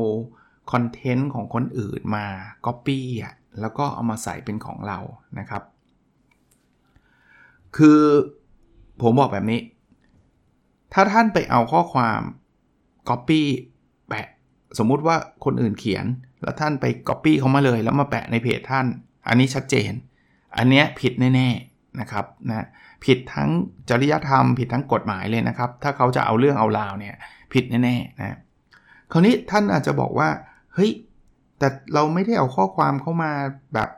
[0.73, 2.27] คอนเทนต์ของคนอื่นมา
[2.67, 4.99] Copy อะแล้วก็เอามาใส่เป็นของเรา
[5.39, 5.63] นะครับ
[7.77, 8.01] คือ
[9.03, 9.61] ผมบอกแบบนี้
[10.93, 12.21] ถ้าท่านไปเอาข้อความ
[13.09, 13.43] Copy
[14.09, 14.27] แปะ
[14.79, 16.07] สมมุติว่าคนอื่นเขียน
[16.43, 18.87] แล้วท่านไป Copy เขามาเลย แล้วมาแปะในเพจท่าน
[19.29, 19.93] อันนี้ชัดเจน
[20.57, 22.67] อันเนี้ยผิดแน่ๆนะครับนะ
[23.05, 23.51] ผิดทั้ง
[23.89, 27.15] จริยธรรม ผิดทั้งกฎหมายเลยนะครับ ถ้าเขาจะเอาเรื่องเอาราวเนี่ย
[27.53, 28.39] ผิดแน่ๆนะ
[29.13, 30.29] คราวนี้ท่านอาจจะบอกว่า
[30.75, 30.91] เฮ้ย
[31.59, 33.33] แต่เราไม่ได้เอาข้อความเข้ามา
[33.75, 33.91] แบบ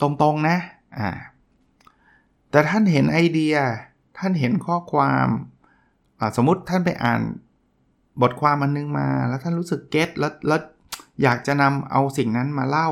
[0.00, 0.56] ตรงๆนะ
[0.98, 1.08] อ่า
[2.50, 3.54] แต่ท่านเห็นไอเดีย
[4.18, 5.28] ท่านเห็นข้อความ
[6.36, 7.20] สมมติท่านไปอ่าน
[8.22, 10.60] บทความอันนึงมา แล้วท่านรู้สึกเก็ตแล้วแล้ว
[11.22, 12.88] อยากจะนำเอาสิ่งนั้นมาเล่า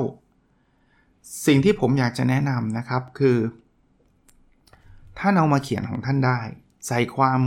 [1.46, 3.38] สิ่งที่ผมอยากจะแนะนำนะครับคือ
[5.18, 6.40] ท่านเอามาเขียนของท่านได้
[6.86, 7.40] ใส่ความ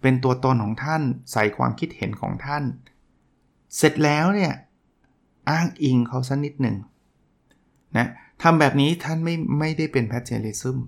[0.00, 2.64] เป็นตัวตนของท่าน ใส่ความคิดเห็นของท่าน
[3.76, 4.52] เสร็จแล้วเนี่ย
[5.50, 6.76] อ้างอิงเขาสักนิดหนึ่ง
[7.96, 8.08] นะ
[8.42, 10.78] ทำแบบนี้ท่านไม่ไม่ได้เป็น plagiarism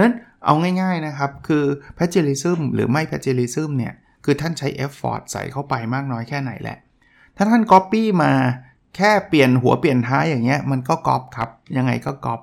[0.00, 0.12] นั้น
[0.44, 6.78] เอาง่ายๆนะครับ คือ plagiarism หรือไม่ plagiarism เนี่ย คือท่านใช้ effort ใส่เข้าไปมากน้อยแค่ไหนแหละ
[7.36, 8.32] ถ้าท่านก๊อปปี้มา
[8.96, 12.40] แค่เปลี่ยนหัวเปลี่ยนท้ายอย่างเงี้ยมันก็ก๊อปครับ ยังไงก็ก๊อป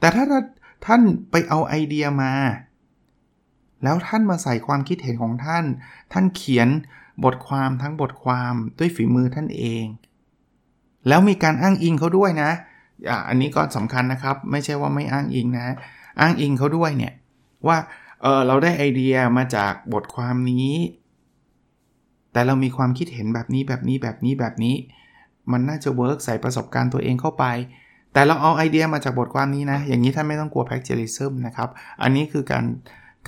[0.00, 0.24] แต่ถ้า
[0.86, 2.32] ท่านไปเอาไอเดียมา
[3.82, 5.64] แล้วท่านมาใส่ความคิดเห็นของท่าน
[6.12, 6.68] ท่านเขียน
[7.24, 9.84] บทความทั้งบทความด้วยฝีมือท่านเอง
[11.08, 12.50] แล้วมีการอ้างอิงเขาด้วยนะ
[13.28, 15.66] อันนี้ก็สำคัญนะครับ ไม่ใช่ว่าไม่อ้างอิงนะ
[16.20, 17.12] อ้างอิงเขาด้วยเนี่ย
[17.66, 17.76] ว่า
[18.22, 20.72] เออเราได้ไอเดียมาจากบทความนี้
[22.32, 24.74] แต่เรามีความคิดเห็นแบบนี้แบบนี้แบบนี้แบบนี้
[25.52, 27.44] มันน่าจะเวิร์กใส่ประสบการณ์ตัวเองเข้าไป
[28.12, 31.68] แต่เราเอาไอเดียมาจากบทความนี้นะ อย่างนี้ท่านไม่ต้องกลัวแพ็กเจอริซึมนะครับ
[32.02, 32.64] อันนี้คือการ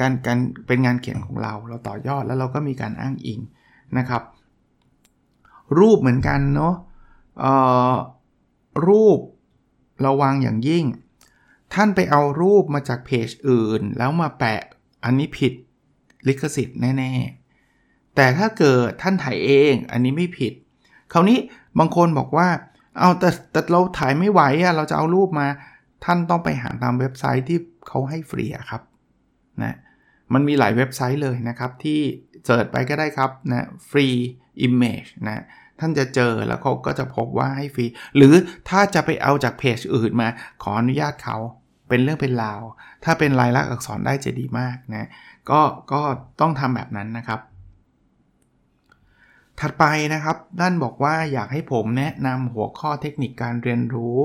[0.01, 3.41] การการเป็นงานเขียนของเรา เราต่อยอดแล้วเราก็มีการอ้างอิง
[3.99, 4.23] นะครับ
[5.79, 6.75] รูปเหมือนกันเนาะ
[8.87, 9.19] รูป
[10.07, 10.85] ระวังอย่างยิ่ง
[11.75, 14.63] ท่านไปเอารูปมาจากเพจอื่น แล้วมาแปะ
[15.05, 15.53] อันนี้ผิด
[16.29, 17.13] ลิขสิทธิ์แน่
[17.65, 20.53] ๆ แต่ถ้าเกิดท่านถ่ายเองอันนี้ไม่ผิด
[21.13, 21.39] คราวนี้
[21.79, 22.49] บางคนบอกว่า
[22.99, 25.47] เอาแต่แต่เราถ่ายไม่ไหวอะเราจะเอารูปมา
[26.05, 28.83] ท่านต้องไปหาตามเว็บไซต์ที่เขาให้ฟรีครับ
[29.63, 29.77] นะ
[30.33, 32.01] มันมีหลายเว็บไซต์เลยนะครับที่
[32.45, 35.45] search ไปก็ได้ครับนะ free image นะ
[35.81, 37.85] ท่านจะเจอแล้วเขาก็จะพบว่าให้ฟรี
[38.17, 38.35] หรือ
[38.69, 40.29] ถ้าจะไปเอาจากเพจอื่นมา
[40.63, 41.37] ขออนุญาตเขา
[41.91, 42.63] เป็นเรื่องเป็นราว
[43.05, 45.09] ถ้าเป็นลายลักษณ์อักษรได้จะดีมากนะ
[45.51, 45.61] ก็
[45.93, 46.01] ก็
[46.41, 47.41] ต้องทำแบบนั้นนะครับ
[49.61, 54.19] ถัดไปนะครับด้านบอกว่าอยากให้ผมแนะนำหัวข้อเทคนิคการเรียนรู้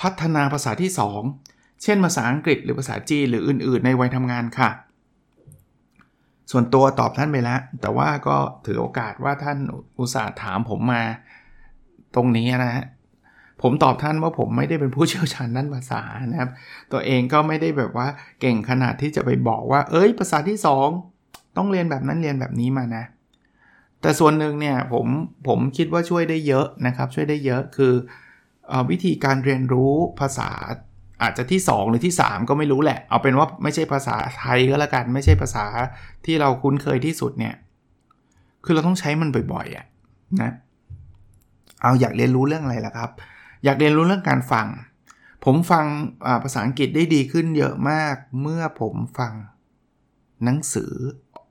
[0.00, 0.90] พัฒนาภาษาที่
[1.36, 4.70] 2 เช่นภาษาอังกฤษหรือภาษาจีนหรืออื่น ๆ ในวัยทำงานค่ะ
[6.50, 8.36] ส่วนตัวตอบท่านไปแล้ว แต่ว่าก็
[8.66, 9.58] ถือโอกาสว่าท่าน
[9.98, 11.02] อุตส่าห์ถามผมมา
[12.14, 12.84] ตรงนี้นะฮะ
[13.62, 16.50] ผมตอบท่านว่าผมไม่ได้เป็นผู้เชี่ยวชาญด้านภาษานะครับ
[16.92, 18.08] ตัวเองก็ไม่ได้แบบว่า
[18.40, 20.58] เก่งขนาดที่จะไปบอกว่า เอ้ย ภาษาที่
[21.06, 23.04] 2 ต้องเรียนแบบนั้นเรียนแบบนี้มานะ
[24.00, 25.06] แต่ส่วนหนึ่งเนี่ยผม
[25.48, 27.92] ผมคิดว่าช่วยได้เยอะนะครับ ช่วยได้เยอะคือ
[28.72, 30.50] อวิธีการเรียนรู้ภาษา
[31.22, 35.66] อาจจะที่ 2 หรือที่ 3 ก็ไม่รู้แหละ เอาเป็นว่าไม่ใช่ภาษาไทยก็แล้วกัน ไม่ใช่ภาษา
[36.24, 37.54] ที่เราคุ้นเคยที่สุดเนี่ย
[38.64, 39.86] คือเราต้องใช้มันบ่อยๆอะ
[40.42, 40.52] นะ
[41.82, 43.10] เอาอยากเรียนรู้เรื่องอะไรล่ะครับ
[43.64, 44.66] อยากเรียนรู้เรื่องการฟัง
[45.44, 45.84] ผมฟัง
[46.44, 49.32] ภาษาอังกฤษได้ดีขึ้นเยอะมากเมื่อผมฟัง
[50.44, 50.92] หนังสือ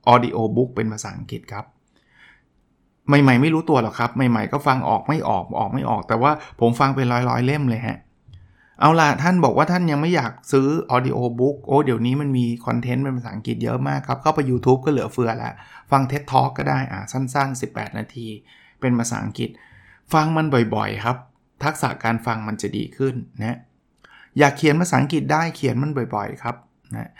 [0.06, 1.64] audio book เป็นภาษาอังกฤษครับ
[3.08, 7.98] ใหม่ๆ ไม่รู้ตัวหรอกครับ ใหม่ๆ ก็ฟังออกไม่ออกออกไม่ออก แต่ว่าผมฟังเป็นร้อยๆ เล่มเลยฮะ
[8.80, 15.54] เอาล่ะท่านบอกว่าท่านยังไม่อยากซื้อ audio book โอ้เดี๋ยวนี้มันมี content เป็นภาษาอังกฤษเยอะมากครับ เข้าไป YouTube ก็เหลือเฟือแล้ว
[15.90, 18.26] ฟัง TED Talk ก็ได้อ่าสั้น ๆ 18 นาที
[18.80, 19.50] เป็นภาษาอังกฤษ
[20.12, 21.16] ฟังมันบ่อยๆ ครับ
[21.64, 23.58] ทักษะการฟังมันจะดีขึ้นนะ
[24.38, 26.56] อยากเขียนภาษาอังกฤษได้เขียนมันบ่อยๆครับ
[26.96, 27.10] นะ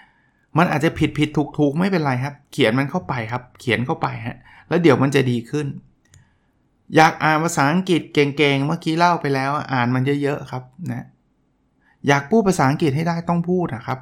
[0.58, 4.36] มันอาจจะผิดผิดถูกถูกไม่เป็นไรครับ เขียนมันเข้าไปครับ เขียนเข้าไปฮะ
[4.68, 5.66] แล้วเดี๋ยวมันจะดีขึ้น
[6.96, 11.06] อยากอ่านภาษาอังกฤษเก่งๆเมื่อกี้เล่าไปแล้ว อ่านมันเยอะๆครับนะ
[12.08, 13.98] อยากพูดภาษาอังกฤษให้ได้ต้องพูดนะครับ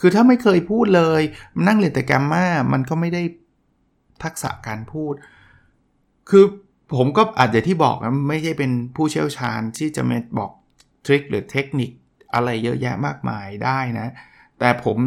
[0.00, 1.22] คือถ้าไม่เคยพูดเลย
[1.66, 3.22] นั่งเรียนแต่แกรมมามันก็ไม่ได้
[4.22, 5.14] ทักษะการพูด
[6.30, 6.44] คือ
[6.96, 10.50] ผมก็อาจจะที่บอกนะไม่ใช่เป็นผู้เชี่ยวชาญที่จะมาบอก
[11.06, 11.90] ทริคหรือเทคนิค
[12.34, 14.08] อะไรเยอะแยะมากมายได้นะ
[14.58, 14.98] แต่ผม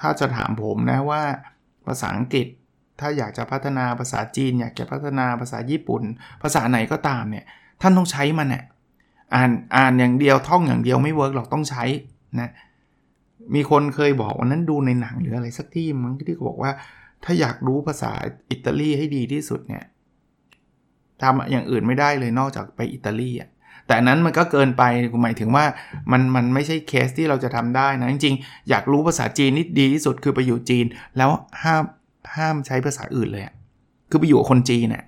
[0.00, 1.22] ถ้าจะถามผมนะว่า
[1.86, 2.46] ภาษาอังกฤษ
[3.00, 6.02] ถ้าอยากจะพัฒนาภาษาจีน อยากจะพัฒนาภาษาญี่ปุ่น
[6.42, 7.44] ภาษาไหนก็ตามเนี่ย
[7.80, 8.64] ท่านต้องใช้มันเนี่ย
[9.34, 11.84] อ่านอ่านอย่างเดียวท่องอย่างเดียวไม่ work หรอกต้องใช้
[12.40, 12.50] นะ
[13.54, 16.72] มีคนเคยบอกวันนั้นดูในหนังหรืออะไรสักที่มั้งที่บอกว่า
[17.24, 18.12] ถ้าอยากรู้ภาษา
[18.50, 19.84] อิตาลีให้ดีที่สุดเนี่ย
[21.22, 23.50] ทำอย่างอื่นไม่ได้เลยนอกจากไปอิตาลีอะ
[23.86, 24.82] แต่นั้นมันก็เกินไป
[25.22, 25.64] หมายถึงว่า
[26.12, 30.84] มันมันไม่ใช่เคสที่เราจะทำได้นะ จริงๆ อยากรู้ภาษาจีนให้ดีที่สุดคือไปอยู่จีน
[31.16, 31.30] แล้ว
[31.62, 31.84] ห้าม
[32.36, 33.44] ห้ามใช้ภาษาอื่นเลย
[34.10, 35.04] คือไปอยู่คนจีนเนี่ย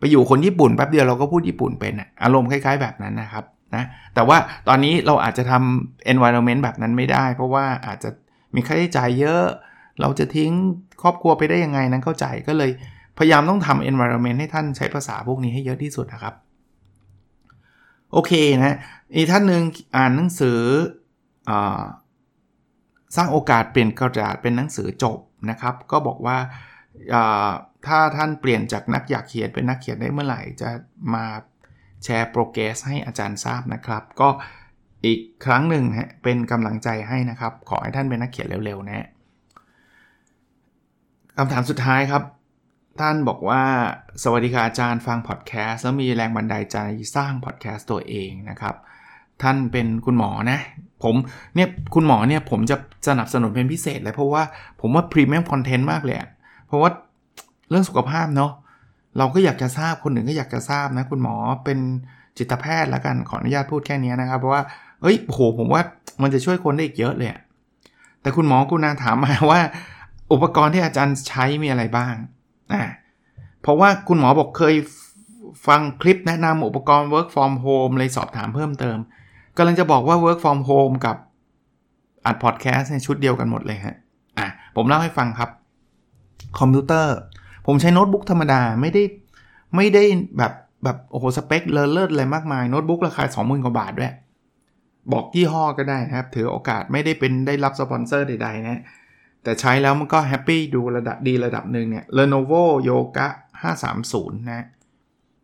[0.00, 8.10] ไปอยู่คนญี่ปุ่นแป๊บเดียวเราก็พูดญี่ปุ่นเป็นอารมณ์คล้ายๆ แบบนั้นนะครับนะแต่ว่าตอนนี้เราอาจจะทำ environment แบบนั้นไม่ได้ เพราะว่าอาจจะ
[8.54, 9.44] มีค่าใช้จ่ายเยอะ
[10.00, 10.52] เราจะทิ้ง
[11.02, 12.70] ครอบครัวไปได้ยังไงนั้นเข้าใจก็เลย
[13.18, 16.34] พยายามต้องทำ environment ให้ท่านใช้ภาษาพวกนี้ให้เยอะที่สุดนะครับ
[18.12, 18.76] โอเคนะ
[19.14, 19.62] อีกท่านหนึ่ง
[19.96, 20.60] อ่านหนังสือ
[21.50, 21.52] อ
[23.16, 25.18] สร้างโอกาสเปลี่ยนกระดาษเป็นหนังสือจบ
[25.50, 26.38] นะครับ ก็บอกว่า
[27.86, 30.70] ถ้าท่านเปลี่ยนจากนักอยากเขียนเป็นนักเขียนได้เมื่อไหร่ จะ
[31.14, 31.24] มา
[32.04, 34.28] แชร์โปรเกรสให้อาจารย์ทราบนะครับ ก็
[35.06, 39.06] อีกครั้งหนึ่งฮะเป็นกำลังใจให้นะครับ ขอให้ท่านเป็นนักเขียนเร็วๆนะ
[41.36, 42.22] คำถามสุดท้ายครับ
[43.00, 43.62] ท่านบอกว่า
[44.22, 46.78] สวัสดีค่ะอาจารย์ฟังพอดแคสต์แล้วมีแรงบันดาลใจ
[47.16, 48.74] สร้างพอดแคสต์ตัวเองนะครับ
[49.42, 50.58] ท่านเป็นคุณหมอนะ
[51.04, 51.14] ผม
[51.54, 52.76] เนี่ยคุณหมอเนี่ยผมจะ
[53.08, 54.42] สนับสนุนเป็นพิเศษเลยเพราะว่า
[54.80, 56.16] ผมว่าพรีเมียมคอนเทนต์มากเลย
[56.66, 56.90] เพราะว่า
[57.70, 58.52] เรื่องสุขภาพเนาะ
[59.18, 61.78] เราก็อยากจะทราบคนหนึ่งก็อยากจะทราบนะ คุณหมอเป็น
[62.38, 64.62] จิตแพทย์แล้วกันขออนุญาตพูดแค่นี้นะครับ เพราะว่า
[65.02, 65.82] เอ้ยโหผมว่า
[66.22, 67.30] มันจะช่วยคนได้อีกเยอะเลย
[68.20, 69.60] แต่คุณหมอกุณาถามมาว่า
[70.32, 72.14] อุปกรณ์ที่อาจารย์ใช้มีอะไรบ้าง
[72.72, 72.82] อ่า
[73.62, 74.74] เพราะว่าคุณหมอบอกเคย
[75.66, 78.98] ฟังคลิปแนะนำอุปกรณ์ work from home เลยสอบถามเพิ่มเติม
[79.56, 81.16] กำลังจะบอกว่า work from home กับ
[82.26, 83.96] อัดพอดแคสต์ในชุดเดียวกันหมดเลยฮะ
[84.38, 85.50] อะผมเล่าให้ฟังครับ
[86.58, 87.16] คอมพิวเตอร์
[87.66, 89.02] ผมใช้โน้ตบุ๊กธรรมดาไม่ได้
[89.76, 90.04] ไม่ได้
[90.38, 90.52] แบบ
[90.84, 94.12] แบบโอ้โหสเปคเลอเลิศอะไรมากมายโน้ตบุ๊กราคา 20,000กว่าบาทด้วย
[95.12, 98.82] บอกยี่ห้อก็ได้นะครับ ถือโอกาสไม่ได้เป็นได้รับสปอนเซอร์ใดๆนะ
[99.46, 103.28] แต่ใช้แล้วมันก็ happy ดูระดับดีระดับหนึ่งเนี่ย Lenovo Yoga
[103.86, 104.66] 530 นะ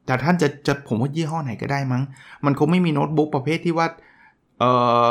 [0.07, 2.03] แต่ท่านจะจะผมว่ายี่ห้อไหนก็ได้มั้ง
[2.45, 3.87] มันคงไม่มีโน้ตบุ๊กประเภทที่ว่า
[4.59, 4.65] เอ
[5.09, 5.11] อ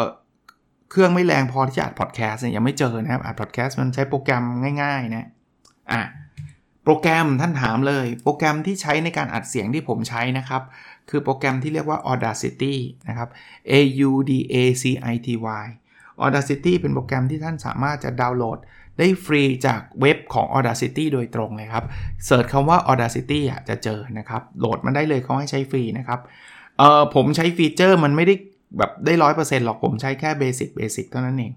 [0.92, 4.44] เครื่องไม่แรงพอที่จะอัดพอดแคสต์เนี่ยยังไม่เจอนะครับอัดพอดแคสต์มันใช้โปรแกรม
[4.82, 5.28] ง่าย ๆ นะ
[5.92, 6.02] อะ
[6.84, 10.62] โปรแกรมท่านถามเลย โปรแกรมที่ใช้ในการอัดเสียงที่ผมใช้นะครับ
[11.10, 12.76] คือโปรแกรมที่เรียกว่า Audacity
[13.10, 13.30] นะครับ
[13.72, 13.74] A
[14.10, 15.28] U D A C I T
[15.64, 15.66] Y
[16.26, 18.60] Audacity เป็นโปรแกรมที่ท่านสามารถจะดาวน์โหลด
[19.00, 21.86] ได้ฟรีจากเว็บของ Audacity โดยตรงเลยครับ
[22.26, 26.20] search คำว่า Audacity จะเจอนะครับ โหลดมันได้เลยเขาให้ใช้ฟรีนะครับ
[26.78, 28.36] เออผมใช้ feature มันไม่ได้
[28.78, 31.54] แบบได้ร้อยเปอร์เซ็นต์หรอกผมใช้แค่ basic basic เท่านั้นเอง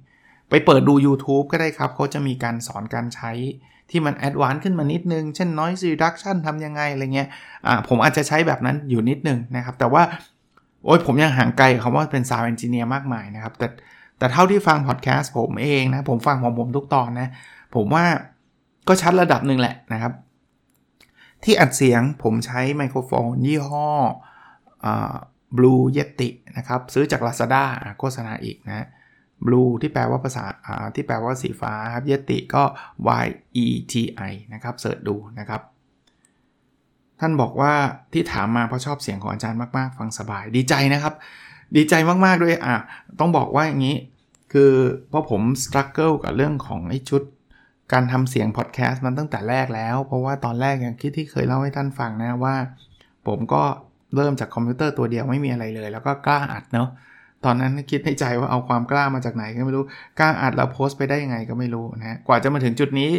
[0.50, 3.32] ไปเปิดดู YouTube ก็ได้ครับเขาจะมีการสอนการใช้
[3.90, 7.28] ที่มัน advance ขึ้นมานิดนึง เช่น noise reduction ทำยังไงอะไรเงี้ย
[7.66, 10.02] อ่าผมอาจจะใช้แบบนั้นอยู่นิดนึงนะครับ แต่ว่า
[10.84, 13.66] โอ้ยผมยังห่างไกลคำว่าเป็น sound engineer มากมายนะครับ แต่
[14.24, 17.28] แต่เท่าที่ฟังพอดแคสต์ผมเองนะ ผมฟังของผมทุกตอนนะ
[17.74, 18.04] ผมว่า
[18.88, 20.12] ก็ชัดระดับหนึ่งแหละนะครับ
[21.44, 23.88] ที่อัดเสียงผมใช้ไมโครโฟน ยี่ห้อ
[25.56, 27.64] บลูเยตินะครับ ซื้อจาก Lazada
[27.98, 28.86] โฆษณาอีกนะ
[29.46, 30.44] blue ที่แปลว่าภาษา
[30.94, 32.62] ที่แปลว่าสีฟ้าครับเยติก็
[33.24, 33.26] y
[33.64, 33.94] e t
[34.30, 35.60] i นะครับเสิร์ชดูนะครับ
[37.20, 37.72] ท่านบอกว่า
[38.12, 41.14] ที่ถามมาเพราะชอบเสียงของอาจารย์มาก ๆ ฟังสบายดีใจนะครับ
[41.76, 42.74] ดีใจมาก ๆ ด้วยอะ
[43.20, 43.96] ต้องบอกว่าอย่างนี้
[44.54, 44.72] คือ
[45.08, 47.22] เพราะผม struggle กับเรื่องของไอ้ชุด
[47.92, 52.54] การทำเสียงพอดแคสต์มันตั้งแต่แรกแล้ว เพราะว่าตอนแรกอย่างที่ที่เคยเล่าให้ท่านฟังนะว่า
[53.26, 53.62] ผมก็
[54.16, 56.88] เริ่มจากคอมพิวเตอร์ตัวเดียวไม่มีอะไรเลย แล้วก็กล้าอัดเนาะ
[57.44, 59.84] ตอนนั้นคิดในใจว่าเอาความกล้ามาจากไหนก็ไม่รู้
[60.18, 63.10] กล้าอัดแล้วโพสต์ไปได้ยังไงก็ไม่รู้นะกว่าจะมาถึงจุดนี้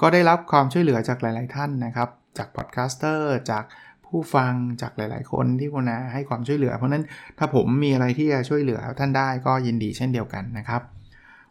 [0.00, 3.64] ก็ได้รับความช่วยเหลือจากหลาย ๆ ท่านนะครับ จาก podcaster จาก
[4.12, 7.04] ผู้ฟังจากหลาย ๆ คนที่กรุณาให้ความช่วยเหลือ เพราะนั้น
[7.38, 10.82] ถ้าผมมีอะไรที่จะช่วยเหลือท่านได้ก็ยินดีเช่นเดียวกันนะครับ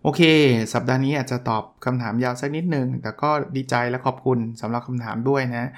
[0.04, 0.22] โอเค
[0.74, 5.70] สัปดาห์นี้อาจจะตอบคำถามยาวสักนิดหนึ่งแต่ก็ดีใจและขอบคุณสำหรับคำถามด้วยนะ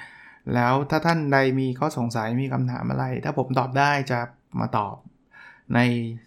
[0.54, 4.18] แล้วถ้าท่านใดมีข้อสงสัยมีคำถามอะไร ถ้าผมตอบได้จะ
[4.60, 4.96] มาตอบ
[5.74, 5.78] ใน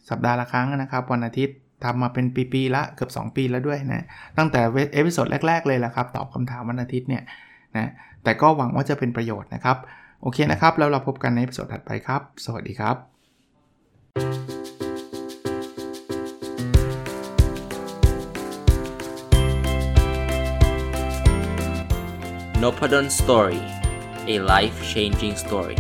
[0.10, 4.06] สัปดาห์ละครั้งนะครับ วันอาทิตย์ทำมาเป็นปีๆละเกือบ 2 ปีแล้วด้วยนะ
[4.38, 4.62] ตั้งแต่
[4.94, 7.24] episode แรก ๆ เลยละครับ ตอบคำถามวันอาทิตย์เนี่ย
[7.78, 7.92] นะ
[8.24, 9.78] แต่ก็หวังว่าจะเป็นประโยชน์นะครับ
[10.22, 12.96] โอเคนะครับ แล้วเราพบกันใน episode ถัดไปครับ สวัสดีครับ
[22.62, 23.62] n o p a d o n Story
[24.34, 25.78] a life changing story